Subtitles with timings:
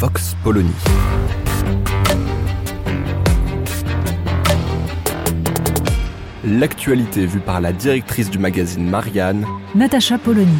[0.00, 0.72] Vox Polony.
[6.42, 10.56] L'actualité vue par la directrice du magazine Marianne, Natacha Polony.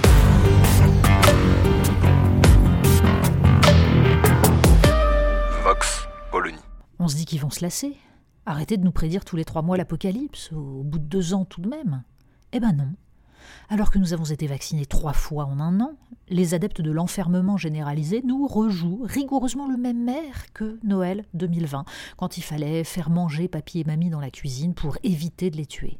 [5.64, 6.58] Vox Polony.
[6.98, 7.96] On se dit qu'ils vont se lasser.
[8.44, 11.62] Arrêtez de nous prédire tous les trois mois l'apocalypse, au bout de deux ans tout
[11.62, 12.02] de même.
[12.52, 12.92] Eh ben non.
[13.68, 15.92] Alors que nous avons été vaccinés trois fois en un an,
[16.28, 21.84] les adeptes de l'enfermement généralisé nous rejouent rigoureusement le même air que Noël 2020,
[22.16, 25.66] quand il fallait faire manger papy et mamie dans la cuisine pour éviter de les
[25.66, 25.98] tuer.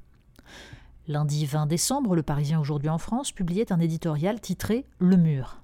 [1.08, 5.61] Lundi 20 décembre, le Parisien aujourd'hui en France publiait un éditorial titré Le mur.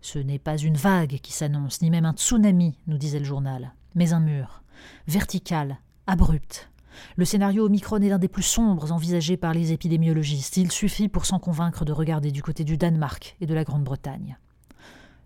[0.00, 3.72] Ce n'est pas une vague qui s'annonce, ni même un tsunami, nous disait le journal,
[3.94, 4.62] mais un mur,
[5.06, 6.70] vertical, abrupt.
[7.16, 10.56] Le scénario Omicron est l'un des plus sombres envisagés par les épidémiologistes.
[10.56, 14.38] Il suffit pour s'en convaincre de regarder du côté du Danemark et de la Grande-Bretagne.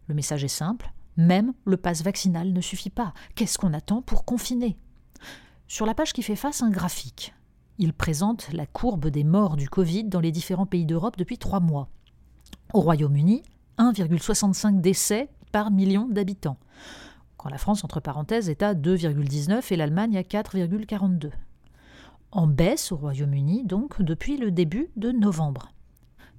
[0.09, 3.15] Le message est simple, même le passe vaccinal ne suffit pas.
[3.35, 4.77] Qu'est-ce qu'on attend pour confiner?
[5.69, 7.35] Sur la page qui fait face, un graphique.
[7.79, 11.61] Il présente la courbe des morts du Covid dans les différents pays d'Europe depuis trois
[11.61, 11.89] mois.
[12.75, 13.43] Au Royaume-Uni,
[13.79, 16.59] 1,65 décès par million d'habitants,
[17.43, 21.31] quand la France, entre parenthèses, est à 2,19 et l'Allemagne à 4,42.
[22.33, 25.71] En baisse au Royaume-Uni, donc, depuis le début de novembre.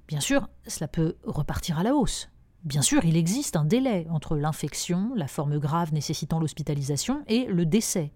[0.08, 2.28] Bien sûr, cela peut repartir à la hausse.
[2.64, 7.64] Bien sûr, il existe un délai entre l'infection, la forme grave nécessitant l'hospitalisation, et le
[7.64, 8.12] décès.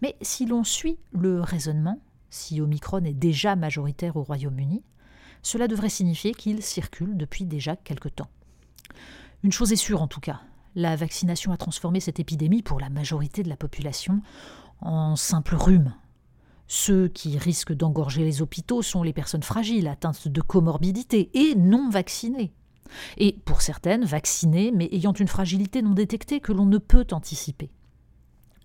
[0.00, 2.00] Mais si l'on suit le raisonnement,
[2.30, 4.82] si Omicron est déjà majoritaire au Royaume-Uni,
[5.42, 8.30] cela devrait signifier qu'il circule depuis déjà quelque temps.
[9.42, 10.40] Une chose est sûre en tout cas,
[10.74, 14.22] la vaccination a transformé cette épidémie pour la majorité de la population
[14.80, 15.94] en simple rhume.
[16.66, 21.90] Ceux qui risquent d'engorger les hôpitaux sont les personnes fragiles, atteintes de comorbidité et non
[21.90, 22.52] vaccinées.
[23.16, 27.70] Et pour certaines, vaccinées mais ayant une fragilité non détectée que l'on ne peut anticiper.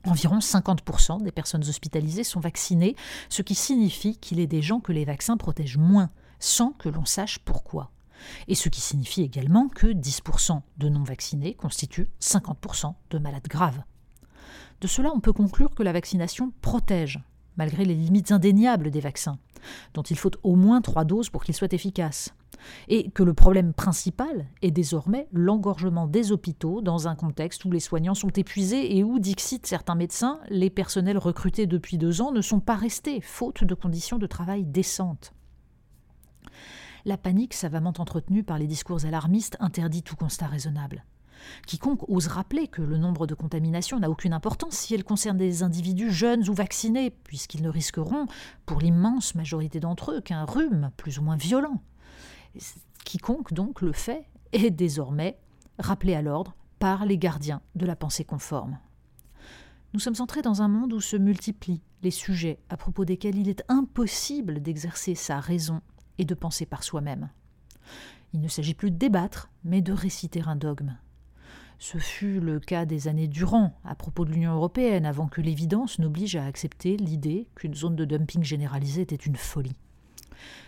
[0.06, 2.96] Environ 50% des personnes hospitalisées sont vaccinées,
[3.28, 7.06] ce qui signifie qu'il est des gens que les vaccins protègent moins, sans que l'on
[7.06, 7.92] sache pourquoi.
[8.48, 13.84] Et ce qui signifie également que 10% de non-vaccinés constituent 50% de malades graves.
[14.82, 17.20] De cela, on peut conclure que la vaccination protège,
[17.60, 19.38] malgré les limites indéniables des vaccins,
[19.94, 22.34] dont il faut au moins trois doses pour qu'ils soient efficaces,
[22.88, 27.82] et que le problème principal est désormais l'engorgement des hôpitaux dans un contexte où les
[27.82, 32.42] soignants sont épuisés et où, dixit certains médecins, les personnels recrutés depuis deux ans ne
[32.42, 35.34] sont pas restés, faute de conditions de travail décentes.
[37.04, 41.04] La panique savamment entretenue par les discours alarmistes interdit tout constat raisonnable.
[41.68, 45.64] Quiconque ose rappeler que le nombre de contaminations n'a aucune importance si elle concerne des
[45.64, 48.28] individus jeunes ou vaccinés, puisqu'ils ne risqueront,
[48.66, 51.82] pour l'immense majorité d'entre eux, qu'un rhume plus ou moins violent.
[53.06, 55.38] Quiconque donc le fait est désormais
[55.78, 58.80] rappelé à l'ordre par les gardiens de la pensée conforme.
[59.94, 63.50] Nous sommes entrés dans un monde où se multiplient les sujets à propos desquels il
[63.50, 65.82] est impossible d'exercer sa raison
[66.18, 67.30] et de penser par soi-même.
[68.34, 70.96] Il ne s'agit plus de débattre, mais de réciter un dogme.
[71.82, 75.98] Ce fut le cas des années durant à propos de l'Union européenne, avant que l'évidence
[75.98, 79.78] n'oblige à accepter l'idée qu'une zone de dumping généralisée était une folie.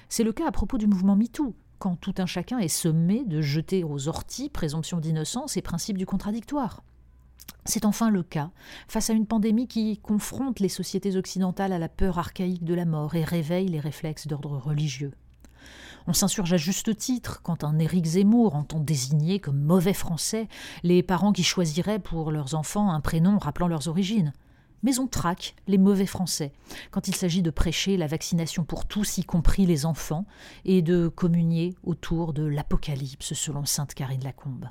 [0.07, 3.41] C'est le cas à propos du mouvement MeToo, quand tout un chacun est sommé de
[3.41, 6.81] jeter aux orties présomption d'innocence et principe du contradictoire.
[7.65, 8.49] C'est enfin le cas
[8.87, 12.85] face à une pandémie qui confronte les sociétés occidentales à la peur archaïque de la
[12.85, 15.11] mort et réveille les réflexes d'ordre religieux.
[16.07, 20.47] On s'insurge à juste titre quand un Éric Zemmour entend désigner comme mauvais français
[20.83, 24.33] les parents qui choisiraient pour leurs enfants un prénom rappelant leurs origines.
[24.83, 26.53] Mais on traque les mauvais français
[26.89, 30.25] quand il s'agit de prêcher la vaccination pour tous, y compris les enfants,
[30.65, 34.69] et de communier autour de l'Apocalypse selon sainte Karine Lacombe.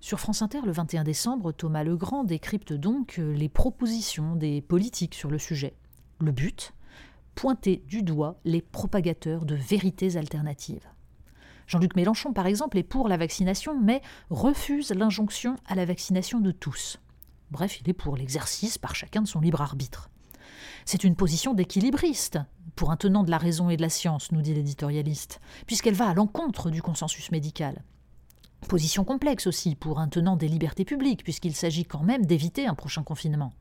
[0.00, 5.30] Sur France Inter, le 21 décembre, Thomas Legrand décrypte donc les propositions des politiques sur
[5.30, 5.74] le sujet.
[6.18, 6.74] Le but?
[7.34, 10.88] Pointer du doigt les propagateurs de vérités alternatives.
[11.66, 16.50] Jean-Luc Mélenchon, par exemple, est pour la vaccination, mais refuse l'injonction à la vaccination de
[16.50, 16.98] tous.
[17.50, 20.10] Bref, il est pour l'exercice par chacun de son libre arbitre.
[20.84, 22.38] C'est une position d'équilibriste,
[22.76, 26.08] pour un tenant de la raison et de la science, nous dit l'éditorialiste, puisqu'elle va
[26.08, 27.82] à l'encontre du consensus médical.
[28.68, 32.74] Position complexe aussi pour un tenant des libertés publiques, puisqu'il s'agit quand même d'éviter un
[32.74, 33.52] prochain confinement.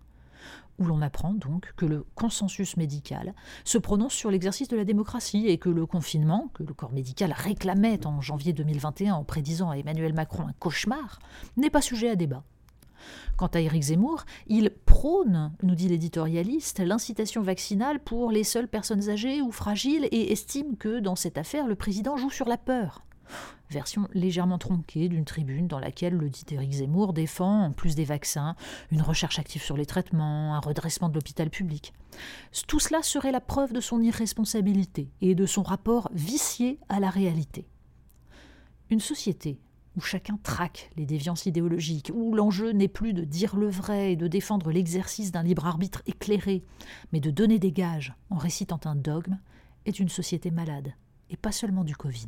[0.79, 3.33] Où l'on apprend donc que le consensus médical
[3.63, 7.33] se prononce sur l'exercice de la démocratie et que le confinement, que le corps médical
[7.35, 11.19] réclamait en janvier 2021 en prédisant à Emmanuel Macron un cauchemar,
[11.57, 12.43] n'est pas sujet à débat.
[13.37, 19.09] Quant à Éric Zemmour, il prône, nous dit l'éditorialiste, l'incitation vaccinale pour les seules personnes
[19.09, 23.03] âgées ou fragiles et estime que dans cette affaire, le président joue sur la peur.
[23.71, 28.03] Version légèrement tronquée d'une tribune dans laquelle le dit Éric Zemmour défend, en plus des
[28.03, 28.57] vaccins,
[28.91, 31.93] une recherche active sur les traitements, un redressement de l'hôpital public.
[32.67, 37.09] Tout cela serait la preuve de son irresponsabilité et de son rapport vicié à la
[37.09, 37.65] réalité.
[38.89, 39.61] Une société
[39.95, 44.15] où chacun traque les déviances idéologiques, où l'enjeu n'est plus de dire le vrai et
[44.17, 46.65] de défendre l'exercice d'un libre arbitre éclairé,
[47.13, 49.39] mais de donner des gages en récitant un dogme,
[49.85, 50.93] est une société malade,
[51.29, 52.27] et pas seulement du Covid.